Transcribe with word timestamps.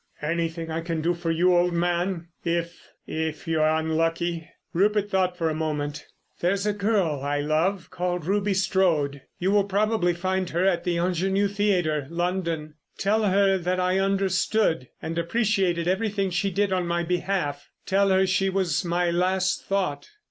"Anything 0.23 0.71
I 0.71 0.81
can 0.81 0.99
do 1.03 1.13
for 1.13 1.29
you, 1.29 1.55
old 1.55 1.73
man, 1.73 2.29
if—if 2.43 3.47
you're 3.47 3.63
unlucky?" 3.67 4.49
Rupert 4.73 5.11
thought 5.11 5.37
for 5.37 5.47
a 5.47 5.53
moment. 5.53 6.07
"There 6.39 6.49
is 6.53 6.65
a 6.65 6.73
girl 6.73 7.19
I 7.21 7.39
love 7.39 7.91
called 7.91 8.25
Ruby 8.25 8.55
Strode. 8.55 9.21
You 9.37 9.51
will 9.51 9.65
probably 9.65 10.15
find 10.15 10.49
her 10.49 10.65
at 10.65 10.85
the 10.85 10.97
Ingenue 10.97 11.47
Theatre, 11.49 12.07
London. 12.09 12.73
Tell 12.97 13.25
her 13.25 13.59
that 13.59 13.79
I 13.79 13.99
understood 13.99 14.89
and 15.03 15.19
appreciated 15.19 15.87
everything 15.87 16.31
she 16.31 16.49
did 16.49 16.73
on 16.73 16.87
my 16.87 17.03
behalf—tell 17.03 18.09
her 18.09 18.25
she 18.25 18.49
was 18.49 18.83
my 18.83 19.11
last 19.11 19.63
thought." 19.65 20.09